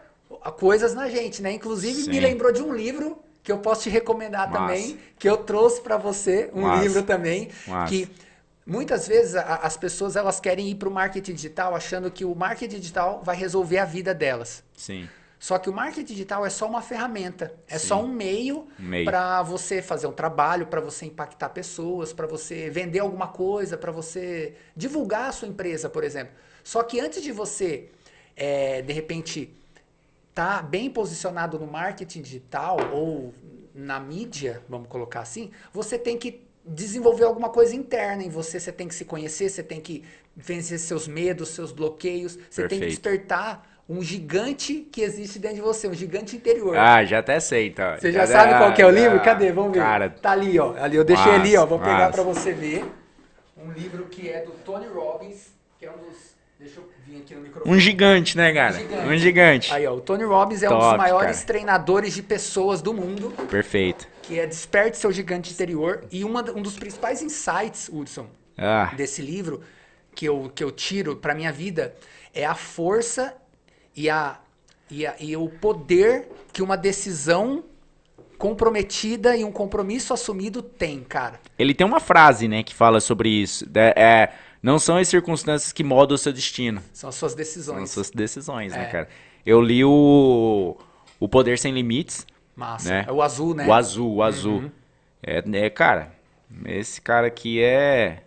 [0.58, 1.52] coisas na gente, né?
[1.52, 2.10] Inclusive, Sim.
[2.10, 4.58] me lembrou de um livro que eu posso te recomendar Massa.
[4.58, 6.82] também, que eu trouxe pra você, um Massa.
[6.82, 7.90] livro também, Massa.
[7.90, 8.08] que
[8.68, 12.78] muitas vezes a- as pessoas elas querem ir pro marketing digital achando que o marketing
[12.78, 14.62] digital vai resolver a vida delas.
[14.76, 15.08] Sim.
[15.40, 17.86] Só que o marketing digital é só uma ferramenta, é Sim.
[17.88, 19.04] só um meio meio.
[19.04, 23.90] para você fazer um trabalho, para você impactar pessoas, para você vender alguma coisa, para
[23.92, 26.34] você divulgar a sua empresa, por exemplo.
[26.64, 27.88] Só que antes de você,
[28.36, 29.54] é, de repente,
[30.34, 33.32] tá bem posicionado no marketing digital ou
[33.74, 38.70] na mídia, vamos colocar assim, você tem que desenvolver alguma coisa interna em você, você
[38.72, 40.04] tem que se conhecer, você tem que
[40.36, 42.90] vencer seus medos, seus bloqueios, você tem que Perfeito.
[42.90, 46.76] despertar um gigante que existe dentro de você, um gigante interior.
[46.76, 47.96] Ah, já até sei, então.
[47.98, 49.16] Você já sabe qual que é o livro?
[49.16, 49.24] já.
[49.24, 49.50] Cadê?
[49.50, 49.78] Vamos ver.
[49.78, 50.74] Cara, Tá ali, ó.
[50.76, 51.64] Ali, eu deixei Massa, ali, ó.
[51.64, 52.12] Vou pegar massa.
[52.12, 52.84] pra você ver.
[53.56, 55.46] Um livro que é do Tony Robbins,
[55.78, 56.36] que é um dos.
[56.58, 57.76] Deixa eu vir aqui no microfone.
[57.76, 58.72] um gigante, né, cara?
[58.78, 59.06] Gigante.
[59.08, 59.72] Um gigante.
[59.72, 59.94] Aí, ó.
[59.94, 61.46] O Tony Robbins é um Top, dos maiores cara.
[61.46, 64.08] treinadores de pessoas do mundo, Perfeito.
[64.22, 66.04] que é Desperte Seu Gigante Interior.
[66.10, 69.62] E uma, um dos principais insights, Hudson, Ah, desse livro
[70.14, 71.94] que eu, que eu tiro para minha vida
[72.34, 73.34] é a força
[73.94, 74.38] e, a,
[74.90, 77.62] e, a- e o poder que uma decisão
[78.36, 81.40] comprometida e um compromisso assumido tem, cara.
[81.58, 83.64] ele tem uma frase, né, que fala sobre isso.
[83.72, 87.36] né, é, não são as circunstâncias que modam o seu destino, São as suas são
[87.38, 87.82] decisões.
[87.84, 88.86] as suas decisões, né, É.
[88.86, 89.08] cara?
[89.46, 90.76] Eu li o,
[91.18, 92.90] o Poder Sem Limites, Massa.
[92.90, 93.04] né?
[93.08, 93.66] É o azul, né?
[93.66, 94.58] o azul, o azul.
[94.60, 94.70] Uhum.
[95.22, 96.12] É, é, cara,
[96.66, 98.22] esse cara aqui é...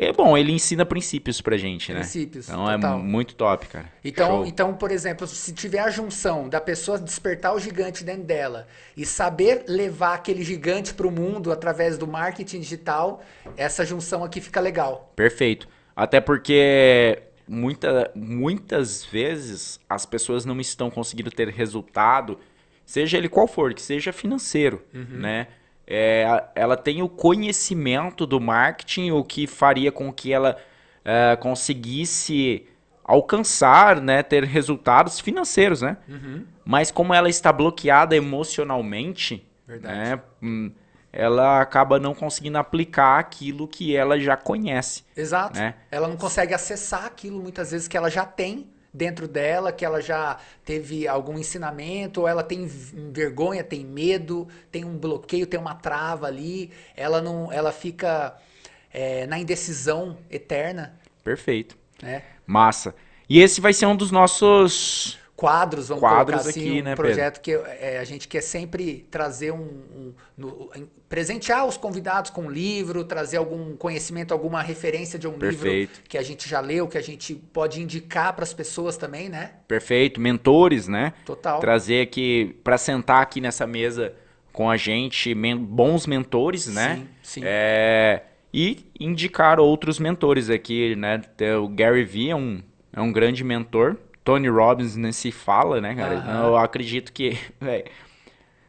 [0.00, 1.98] É bom, ele ensina princípios pra gente, né?
[2.00, 2.98] Princípios, Então total.
[2.98, 3.92] é muito top, cara.
[4.04, 4.46] Então, Show.
[4.46, 9.04] então, por exemplo, se tiver a junção da pessoa despertar o gigante dentro dela e
[9.04, 13.24] saber levar aquele gigante para o mundo através do marketing digital,
[13.56, 15.12] essa junção aqui fica legal.
[15.16, 15.68] Perfeito.
[15.96, 22.38] Até porque muita, muitas vezes as pessoas não estão conseguindo ter resultado,
[22.86, 25.48] seja ele qual for, que seja financeiro, né?
[25.90, 30.58] É, ela tem o conhecimento do marketing, o que faria com que ela
[31.02, 32.66] é, conseguisse
[33.02, 35.96] alcançar, né, ter resultados financeiros, né?
[36.62, 39.94] Mas como ela está bloqueada emocionalmente, Verdade.
[39.96, 40.70] né, hum,
[41.10, 45.04] ela acaba não conseguindo aplicar aquilo que ela já conhece.
[45.16, 45.58] Exato.
[45.58, 45.74] Né?
[45.90, 50.00] Ela não consegue acessar aquilo muitas vezes que ela já tem dentro dela, que ela
[50.00, 55.74] já teve algum ensinamento, ou ela tem vergonha, tem medo, tem um bloqueio, tem uma
[55.74, 58.36] trava ali, ela não, ela fica
[58.92, 61.76] é, na indecisão eterna, Perfeito.
[62.02, 62.22] né?
[62.46, 62.94] Massa.
[63.28, 66.96] E esse vai ser um dos nossos quadros, vamos Quadros colocar assim, aqui, um né,
[66.96, 70.68] projeto que é, a gente quer sempre trazer um, um- no-
[71.08, 75.90] presentear os convidados com um livro, trazer algum conhecimento, alguma referência de um Perfeito.
[75.92, 79.28] livro que a gente já leu, que a gente pode indicar para as pessoas também,
[79.28, 79.52] né?
[79.68, 81.12] Perfeito, mentores, né?
[81.24, 81.60] Total.
[81.60, 84.12] Trazer aqui para sentar aqui nessa mesa
[84.52, 86.96] com a gente, men- bons mentores, né?
[86.96, 87.40] Sim, sim.
[87.44, 88.22] É,
[88.52, 91.18] e indicar outros mentores aqui, né?
[91.36, 92.60] Tem O Gary Vee é um,
[92.92, 93.96] é um grande mentor.
[94.28, 96.16] Tony Robbins nem se fala, né, cara?
[96.18, 96.44] Aham.
[96.48, 97.84] Eu acredito que, véi,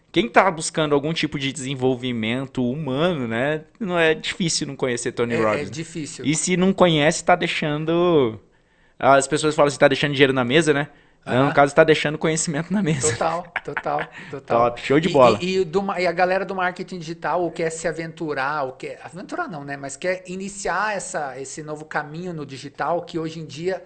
[0.09, 3.65] quem tá buscando algum tipo de desenvolvimento humano, né?
[3.77, 5.69] Não é difícil não conhecer Tony É, é Robbins.
[5.69, 6.25] difícil.
[6.25, 8.39] E se não conhece, tá deixando.
[8.97, 10.87] As pessoas falam assim, tá deixando dinheiro na mesa, né?
[11.25, 11.47] Não, Aham.
[11.49, 13.11] no caso, tá deixando conhecimento na mesa.
[13.11, 14.71] Total, total, total.
[14.71, 15.37] Top, show de E- bola.
[15.41, 18.99] E, e do e a galera do marketing digital ou quer se aventurar, ou quer.
[19.03, 19.75] Aventurar não, né?
[19.75, 23.83] Mas quer iniciar essa, esse novo caminho no digital, que hoje em dia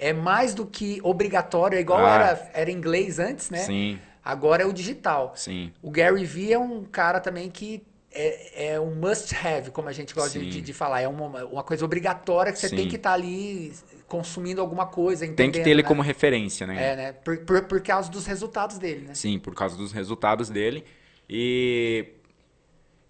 [0.00, 2.14] é mais do que obrigatório, é igual Ah.
[2.14, 3.58] era, era inglês antes, né?
[3.58, 5.32] Sim, Agora é o digital.
[5.36, 5.72] sim.
[5.82, 7.82] O Gary Vee é um cara também que
[8.12, 11.00] é, é um must have, como a gente gosta de, de- de falar.
[11.00, 12.76] É uma, uma coisa obrigatória que você Sim.
[12.76, 13.72] tem que estar ali
[14.08, 15.88] consumindo alguma coisa, Tem que ter ele né?
[15.88, 16.92] como referência, né?
[16.92, 17.12] É, né?
[17.12, 19.14] Por, por, por causa dos resultados dele, né?
[19.14, 20.84] Sim, por causa dos resultados dele.
[21.28, 22.08] E,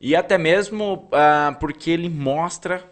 [0.00, 2.84] e até mesmo ah, porque ele mostra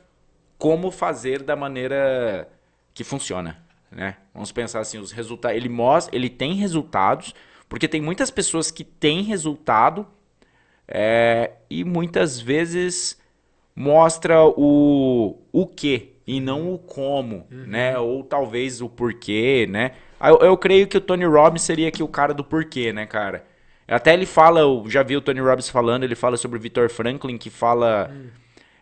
[0.57, 2.49] como fazer da maneira
[2.95, 4.17] que funciona, né?
[4.35, 7.35] Vamos pensar assim, os resultados, ele mostra, ele tem resultados,
[7.69, 10.07] porque tem muitas pessoas que têm resultado
[10.87, 13.21] é, e muitas vezes
[13.75, 17.99] mostra o o que e não o como, né?
[17.99, 19.93] Ou talvez o porquê, né?
[20.21, 23.47] Eu, eu creio que o Tony Robbins seria aqui o cara do porquê, né, cara?
[23.87, 26.91] Até ele fala, eu já vi o Tony Robbins falando, ele fala sobre o Victor
[26.91, 28.15] Franklin, que fala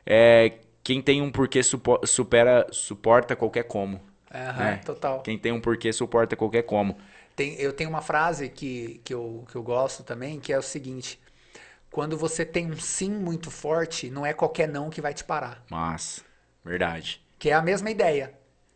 [0.04, 4.00] é, quem tem um porquê supo- supera, suporta qualquer como.
[4.36, 4.76] Aham, né?
[4.84, 5.20] total.
[5.22, 6.96] Quem tem um porquê suporta qualquer como.
[7.34, 10.62] Tem, eu tenho uma frase que, que, eu, que eu gosto também, que é o
[10.62, 11.18] seguinte:
[11.90, 15.62] quando você tem um sim muito forte, não é qualquer não que vai te parar.
[15.70, 16.24] Mas,
[16.64, 17.20] verdade.
[17.38, 18.32] Que é a mesma ideia.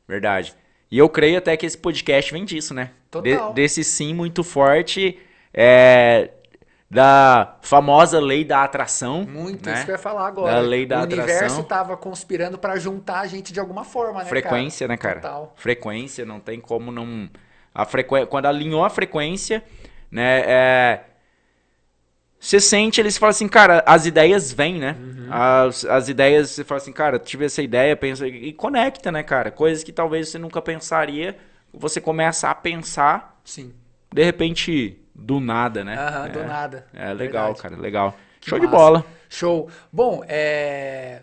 [0.07, 0.55] Verdade.
[0.90, 2.90] E eu creio até que esse podcast vem disso, né?
[3.11, 3.51] Total.
[3.51, 5.18] De- desse sim muito forte,
[5.55, 6.31] é,
[6.90, 9.24] da famosa lei da atração.
[9.24, 9.76] Muito, né?
[9.76, 10.55] isso que eu ia falar agora.
[10.55, 11.24] Da lei da o atração.
[11.24, 14.92] universo tava conspirando para juntar a gente de alguma forma, né, Frequência, cara?
[14.92, 15.20] né, cara?
[15.20, 15.53] Total.
[15.57, 17.31] Frequência, não tem como não.
[17.72, 18.26] A frequ...
[18.26, 19.62] Quando alinhou a frequência,
[20.11, 20.42] né?
[20.44, 21.05] É...
[22.40, 24.96] Você sente, eles falam assim, cara, as ideias vêm, né?
[24.98, 25.29] Uhum.
[25.31, 28.26] As, as ideias, você fala assim, cara, tive essa ideia, pensa.
[28.26, 29.50] E conecta, né, cara?
[29.50, 31.37] Coisas que talvez você nunca pensaria,
[31.72, 33.74] você começa a pensar, Sim.
[34.11, 35.96] de repente, do nada, né?
[35.96, 36.87] Aham, é, do nada.
[36.92, 37.62] É legal, Verdade.
[37.62, 38.16] cara, legal.
[38.40, 38.76] Que Show de massa.
[38.76, 39.06] bola.
[39.28, 39.70] Show.
[39.92, 41.22] Bom, é...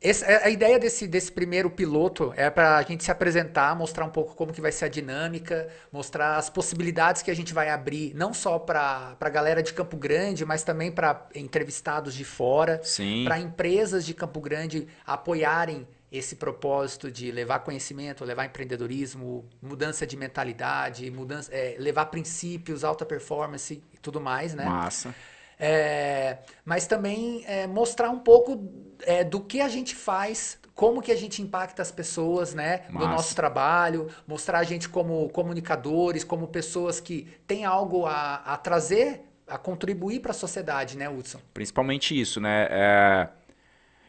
[0.00, 4.04] esse- é- a ideia desse, desse primeiro piloto é para a gente se apresentar, mostrar
[4.06, 7.68] um pouco como que vai ser a dinâmica, mostrar as possibilidades que a gente vai
[7.70, 12.80] abrir, não só para a galera de Campo Grande, mas também para entrevistados de fora,
[13.24, 20.16] para empresas de Campo Grande apoiarem esse propósito de levar conhecimento, levar empreendedorismo, mudança de
[20.16, 24.64] mentalidade, mudança, é, levar princípios, alta performance e tudo mais, né?
[24.64, 25.14] Massa.
[25.60, 31.10] É, mas também é, mostrar um pouco é, do que a gente faz, como que
[31.10, 33.08] a gente impacta as pessoas, né, no Massa.
[33.08, 39.22] nosso trabalho, mostrar a gente como comunicadores, como pessoas que têm algo a, a trazer,
[39.48, 41.40] a contribuir para a sociedade, né, Hudson?
[41.52, 42.68] Principalmente isso, né?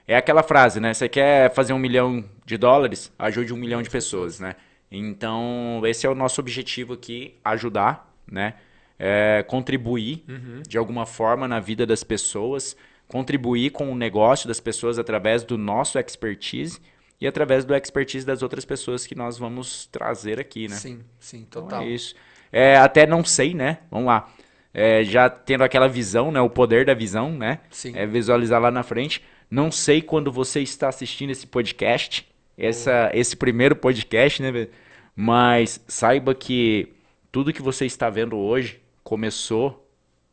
[0.10, 0.92] É, aquela frase, né?
[0.92, 3.14] Você quer fazer um milhão de dólares?
[3.20, 4.56] Ajude um milhão de pessoas, né?
[4.92, 8.56] Então, esse é o nosso objetivo aqui, ajudar, né?
[8.98, 10.26] É, contribuir
[10.68, 12.76] de alguma forma na vida das pessoas,
[13.08, 16.80] contribuir com o negócio das pessoas através do nosso expertise
[17.22, 20.76] e através do expertise das outras pessoas que nós vamos trazer aqui, né?
[20.76, 21.84] Sim, sim, Então total.
[21.84, 22.16] é isso.
[22.52, 23.78] É, até não sei, né?
[23.92, 24.28] Vamos lá.
[24.74, 26.42] É, já tendo aquela visão, né?
[26.42, 27.60] O poder da visão, né?
[27.70, 27.96] Sim.
[27.96, 29.24] É visualizar lá na frente.
[29.50, 34.68] Não sei quando você está assistindo esse podcast, essa, esse primeiro podcast, né?
[35.16, 36.94] Mas saiba que
[37.32, 39.88] tudo que você está vendo hoje começou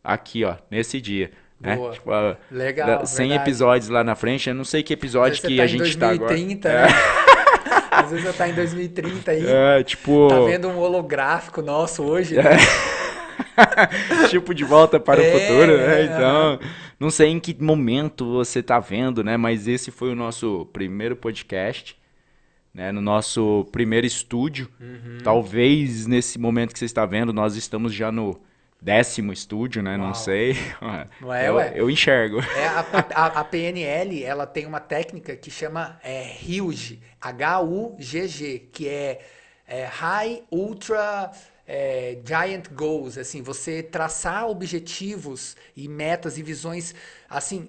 [0.04, 1.30] aqui, ó, nesse dia.
[1.60, 1.76] Né?
[1.76, 1.92] Boa.
[1.92, 2.10] Tipo,
[2.50, 3.48] Legal, da- 100 verdade.
[3.48, 4.48] episódios lá na frente.
[4.50, 6.28] Eu não sei que episódio que tá a gente está agora.
[6.34, 6.86] 2030, né?
[7.90, 10.28] Às vezes você tá em 2030 aí, É, tipo.
[10.28, 12.42] tá vendo um holográfico nosso hoje, né?
[14.30, 16.04] tipo de volta para É, o futuro, né?
[16.04, 16.58] Então,
[16.98, 19.36] não sei em que momento você tá vendo, né?
[19.36, 21.96] Mas esse foi o nosso primeiro podcast,
[22.74, 22.92] né?
[22.92, 24.68] No nosso primeiro estúdio.
[24.80, 25.18] Uhum.
[25.22, 28.38] Talvez nesse momento que você está vendo, nós estamos já no
[28.80, 29.96] décimo estúdio, né?
[29.96, 30.14] Não Uau.
[30.14, 30.54] sei.
[31.20, 32.40] Não é, eu, eu enxergo.
[32.40, 38.86] É, a, a- a PNL, ela tem uma técnica que chama é, HUG, H-U-G-G, que
[38.88, 39.20] é,
[39.66, 41.30] é High Ultra
[41.66, 46.94] é, giant goals, assim, você traçar objetivos e metas e visões,
[47.28, 47.68] assim,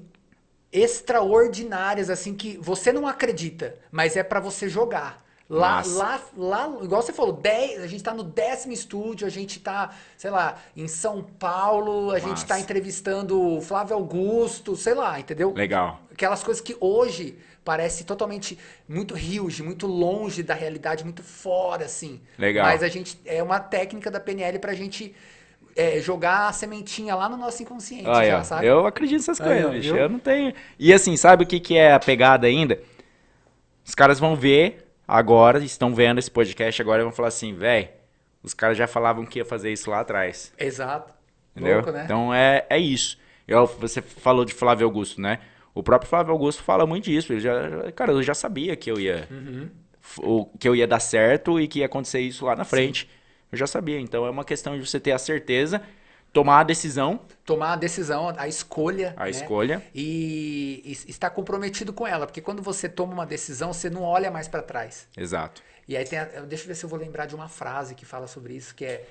[0.72, 5.26] extraordinárias, assim, que você não acredita, mas é para você jogar.
[5.50, 9.62] Lá, lá, lá, igual você falou, 10, a gente tá no décimo estúdio, a gente
[9.62, 15.18] tá, sei lá, em São Paulo, a gente tá entrevistando o Flávio Augusto, sei lá,
[15.18, 15.54] entendeu?
[15.54, 16.02] Legal.
[16.12, 22.22] Aquelas coisas que hoje parece totalmente muito huge, muito longe da realidade, muito fora, assim.
[22.40, 22.66] Legal.
[22.66, 25.14] Mas a gente, é uma técnica da PNL pra gente
[25.76, 28.68] é, jogar a sementinha lá no nosso inconsciente, ah, já, sabe?
[28.68, 29.94] Eu acredito nessas coisas, bicho.
[29.94, 30.54] Eu não tenho...
[30.80, 32.80] E assim, sabe o que, que é a pegada ainda?
[33.86, 37.90] Os caras vão ver agora estão vendo esse podcast agora e vão falar assim, velho,
[38.42, 40.54] os caras já falavam que ia fazer isso lá atrás.
[40.58, 41.14] Exato.
[41.54, 41.76] Entendeu?
[41.76, 42.04] Louco, né?
[42.06, 43.20] Então é, é isso.
[43.46, 45.42] Eu, você falou de Flávio Augusto, né?
[45.78, 47.32] O próprio Flávio Augusto fala muito disso.
[47.32, 49.28] Ele já, cara, eu já sabia que eu ia.
[49.30, 49.70] Uhum.
[50.58, 53.02] Que eu ia dar certo e que ia acontecer isso lá na frente.
[53.02, 53.10] Sim.
[53.52, 54.00] Eu já sabia.
[54.00, 55.82] Então é uma questão de você ter a certeza
[56.34, 57.20] tomar a decisão.
[57.46, 59.14] Tomar a decisão, a escolha.
[59.18, 59.30] A né?
[59.30, 59.84] escolha.
[59.94, 62.26] E, e, estar comprometido com ela.
[62.26, 65.08] Porque quando você toma uma decisão, você não olha mais para trás.
[65.16, 65.62] Exato.
[65.88, 66.18] E aí tem.
[66.18, 68.74] A, deixa eu ver se eu vou lembrar de uma frase que fala sobre isso,
[68.74, 69.06] que é.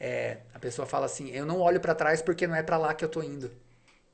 [0.00, 2.94] é a pessoa fala assim: Eu não olho para trás porque não é para lá
[2.94, 3.50] que eu tô indo.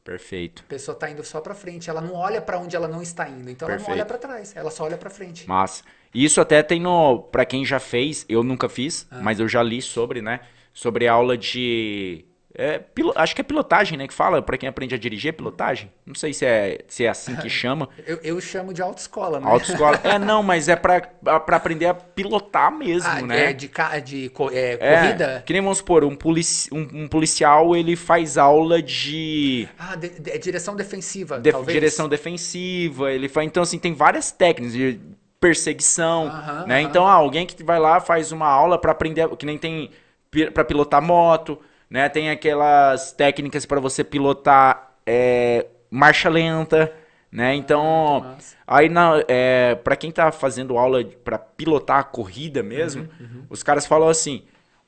[0.04, 0.64] Perfeito.
[0.66, 3.28] A pessoa tá indo só para frente, ela não olha para onde ela não está
[3.28, 3.88] indo, então Perfeito.
[3.88, 5.46] ela não olha para trás, ela só olha para frente.
[5.46, 9.20] Mas isso até tem no para quem já fez, eu nunca fiz, ah.
[9.22, 10.40] mas eu já li sobre, né,
[10.72, 14.06] sobre aula de é, pilo, acho que é pilotagem, né?
[14.06, 15.90] Que fala para quem aprende a dirigir, é pilotagem.
[16.04, 17.88] Não sei se é, se é assim que chama.
[18.06, 19.46] eu, eu chamo de autoescola, né?
[19.48, 19.98] Autoescola.
[20.04, 21.08] é, não, mas é para
[21.48, 23.50] aprender a pilotar mesmo, ah, né?
[23.50, 23.68] É de,
[24.04, 25.42] de é, é, corrida?
[25.46, 29.66] Que nem vamos supor, um, polici, um, um, policial ele faz aula de.
[29.78, 31.40] Ah, de, de, direção defensiva.
[31.40, 31.74] De, talvez.
[31.74, 33.10] Direção defensiva.
[33.10, 33.46] Ele faz.
[33.46, 35.00] Então, assim, tem várias técnicas de
[35.40, 36.30] perseguição.
[36.66, 36.82] né?
[36.82, 39.26] Então, ah, alguém que vai lá faz uma aula para aprender.
[39.36, 39.90] Que nem tem.
[40.52, 41.58] para pilotar moto
[41.92, 42.08] né?
[42.08, 46.90] Tem aquelas técnicas para você pilotar é, marcha lenta,
[47.30, 47.54] né?
[47.54, 48.34] Então,
[48.66, 53.42] aí na, é, para quem tá fazendo aula para pilotar a corrida mesmo, uhum, uhum.
[53.50, 54.44] os caras falam assim: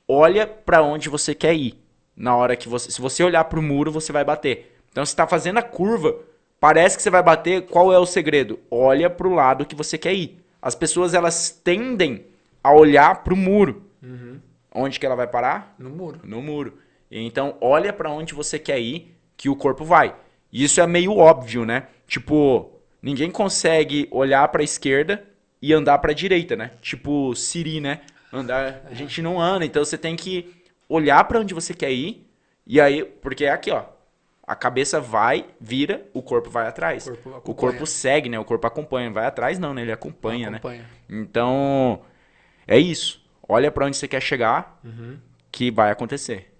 [0.07, 1.79] olha para onde você quer ir.
[2.17, 4.75] Na hora que você, se você olhar para o muro, você vai bater.
[4.89, 6.15] Então, se tá fazendo a curva,
[6.59, 7.67] parece que você vai bater.
[7.67, 8.57] Qual é o segredo?
[8.71, 10.43] Olha para o lado que você quer ir.
[10.59, 12.25] As pessoas elas tendem
[12.63, 13.83] a olhar para o muro.
[14.01, 14.39] Uhum.
[14.73, 15.75] Onde que ela vai parar?
[15.77, 16.19] No muro.
[16.23, 16.84] No muro.
[17.23, 20.15] Então, olha para onde você quer ir, que o corpo vai.
[20.51, 21.87] E isso é meio óbvio, né?
[22.07, 25.25] Tipo, ninguém consegue olhar para a esquerda
[25.61, 26.71] e andar para a direita, né?
[26.81, 28.01] Tipo Siri, né?
[28.31, 30.53] Andar, a gente não anda, então você tem que
[30.89, 32.25] olhar para onde você quer ir
[32.65, 33.83] e aí, porque é aqui, ó.
[34.47, 37.07] A cabeça vai, vira, o corpo vai atrás.
[37.07, 38.37] O corpo, o corpo segue, né?
[38.39, 39.81] O corpo acompanha, vai atrás não, né?
[39.81, 40.81] Ele acompanha, acompanha.
[40.81, 40.87] né?
[41.09, 42.01] Então,
[42.67, 43.23] é isso.
[43.47, 45.17] Olha para onde você quer chegar, uhum.
[45.51, 46.54] que vai acontecer.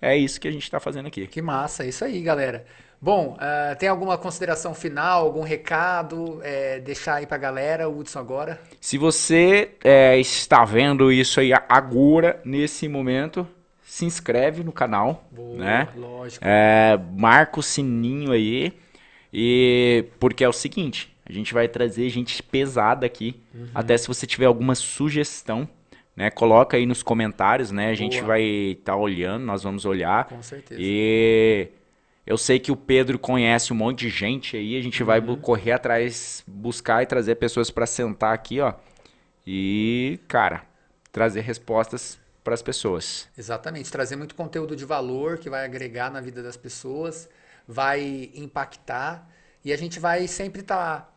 [0.00, 1.26] É isso que a gente está fazendo aqui.
[1.26, 2.64] Que massa, é isso aí, galera.
[3.02, 6.38] Bom, uh, tem alguma consideração final, algum recado?
[6.42, 8.60] É, deixar aí para a galera, Hudson, agora?
[8.78, 13.46] Se você é, está vendo isso aí agora, nesse momento,
[13.82, 15.24] se inscreve no canal.
[15.30, 15.88] Boa, né?
[15.96, 16.44] lógico.
[16.46, 18.72] É, marca o sininho aí.
[19.32, 23.40] E porque é o seguinte, a gente vai trazer gente pesada aqui.
[23.54, 23.68] Uhum.
[23.74, 25.68] Até se você tiver alguma sugestão,
[26.20, 26.30] né?
[26.30, 27.88] Coloca aí nos comentários, né?
[27.88, 28.26] A gente Boa.
[28.26, 30.26] vai estar tá olhando, nós vamos olhar.
[30.26, 30.78] Com certeza.
[30.78, 31.68] E
[32.26, 35.06] eu sei que o Pedro conhece um monte de gente aí, a gente uhum.
[35.06, 38.74] vai correr atrás, buscar e trazer pessoas para sentar aqui, ó.
[39.46, 40.66] E, cara,
[41.10, 43.26] trazer respostas para as pessoas.
[43.36, 47.30] Exatamente, trazer muito conteúdo de valor que vai agregar na vida das pessoas,
[47.66, 49.26] vai impactar
[49.64, 51.09] e a gente vai sempre estar tá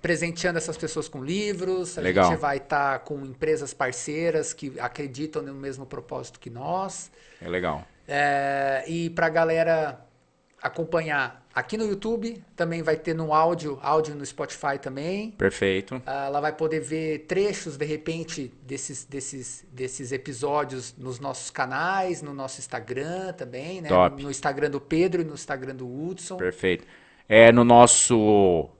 [0.00, 1.98] presenteando essas pessoas com livros.
[1.98, 2.30] A Legal.
[2.30, 7.10] gente vai estar tá com empresas parceiras que acreditam no mesmo propósito que nós.
[7.40, 7.84] É legal.
[8.06, 10.04] É, e para a galera
[10.62, 15.32] acompanhar aqui no YouTube, também vai ter no áudio, áudio no Spotify também.
[15.32, 16.00] Perfeito.
[16.06, 22.22] Ah, ela vai poder ver trechos, de repente, desses, desses, desses episódios nos nossos canais,
[22.22, 23.88] no nosso Instagram também, né?
[23.88, 24.22] Top.
[24.22, 26.36] No Instagram do Pedro e no Instagram do Hudson.
[26.36, 26.86] Perfeito.
[27.28, 28.70] É no nosso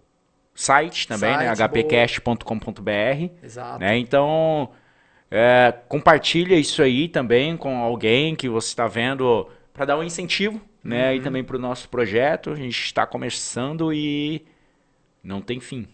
[0.58, 1.54] site também, né?
[1.54, 1.82] site, né?
[1.82, 3.44] hpcast.com.br.
[3.44, 3.78] Exato.
[3.78, 3.96] Né?
[3.96, 4.70] Então,
[5.30, 10.60] é, compartilha isso aí também com alguém que você está vendo para dar um incentivo,
[10.82, 11.10] né?
[11.10, 11.16] Uhum.
[11.16, 12.50] E também para o nosso projeto.
[12.50, 14.44] A gente está começando e
[15.22, 15.86] não tem fim.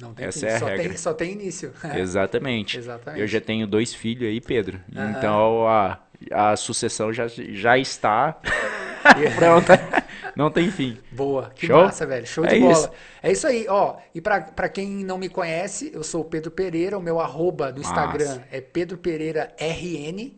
[0.00, 0.46] Não tem Essa fim.
[0.46, 0.88] É a só, regra.
[0.88, 1.72] Tem, só tem início.
[1.94, 2.76] Exatamente.
[2.76, 3.20] Exatamente.
[3.20, 4.80] Eu já tenho dois filhos aí, Pedro.
[4.92, 5.10] Uhum.
[5.10, 6.00] Então a,
[6.32, 8.40] a sucessão já, já está
[9.36, 9.80] pronta.
[10.38, 10.96] Não tem fim.
[11.10, 11.82] Boa, que Show?
[11.82, 12.24] massa, velho.
[12.24, 12.72] Show é de bola.
[12.72, 12.90] Isso.
[13.20, 13.96] É isso aí, ó.
[14.14, 17.80] E para quem não me conhece, eu sou o Pedro Pereira, o meu arroba do
[17.80, 20.32] Instagram é Pedro Pereira RN.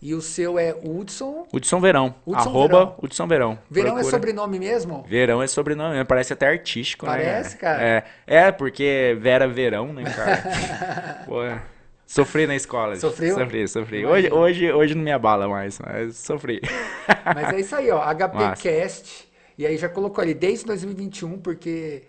[0.00, 1.46] E o seu é Hudson.
[1.52, 2.14] Hudson Verão.
[2.26, 2.94] Hudson arroba Verão.
[3.02, 3.58] Hudson Verão.
[3.70, 4.10] Verão é Procura.
[4.10, 5.04] sobrenome mesmo?
[5.08, 6.04] Verão é sobrenome, né?
[6.04, 7.60] parece até artístico, Parece, né?
[7.60, 7.82] cara.
[7.82, 11.24] É, é, porque Vera Verão, né, cara?
[11.26, 11.42] Pô,
[12.06, 12.96] sofri na escola.
[12.96, 13.36] Sofreu?
[13.36, 14.06] Sofri, sofri.
[14.06, 16.60] Hoje, hoje, hoje não me abala mais, mas sofri.
[17.34, 18.00] Mas é isso aí, ó.
[18.02, 19.28] HPcast.
[19.56, 22.02] E aí já colocou ali desde 2021, porque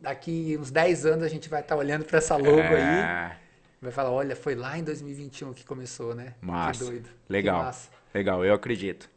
[0.00, 2.74] daqui uns 10 anos a gente vai estar olhando para essa logo aí.
[2.74, 3.36] É,
[3.80, 6.34] Vai falar, olha, foi lá em 2021 que começou, né?
[6.40, 6.84] Massa.
[6.84, 7.08] Que doido.
[7.28, 7.60] Legal.
[7.60, 7.90] Que massa.
[8.12, 9.08] Legal, eu acredito.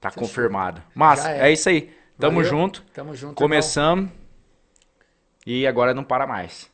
[0.00, 0.28] Tá Fechou.
[0.28, 0.80] confirmado.
[0.94, 1.48] Mas é.
[1.48, 1.52] é.
[1.52, 1.92] isso aí.
[2.18, 2.48] Tamo Valeu.
[2.48, 2.84] junto.
[2.94, 3.34] Tamo junto.
[3.34, 4.10] Começamos.
[5.44, 6.70] E agora não para mais.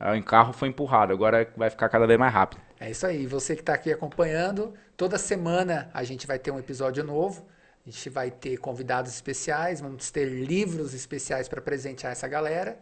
[0.00, 2.60] O encarro foi empurrado, agora vai ficar cada vez mais rápido.
[2.78, 3.26] É isso aí.
[3.26, 7.46] Você que está aqui acompanhando, toda semana a gente vai ter um episódio novo.
[7.86, 12.78] A gente vai ter convidados especiais, vamos ter livros especiais para presentear essa galera.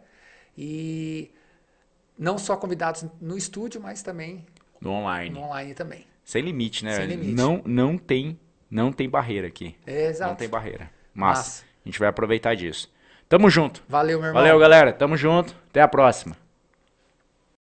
[0.57, 1.31] E
[2.17, 4.45] não só convidados no estúdio, mas também
[4.81, 5.29] No online.
[5.29, 6.05] no online também.
[6.23, 6.95] Sem limite, né?
[6.95, 7.33] Sem limite.
[7.33, 8.39] Não, não tem,
[8.69, 9.77] não tem barreira aqui.
[9.85, 10.31] É, exato.
[10.31, 10.89] Não tem barreira.
[11.13, 11.63] Mas Massa.
[11.85, 12.91] a gente vai aproveitar disso.
[13.29, 13.83] Tamo junto.
[13.87, 14.41] Valeu, meu irmão.
[14.41, 14.91] Valeu, galera.
[14.91, 15.55] Tamo junto.
[15.69, 16.35] Até a próxima.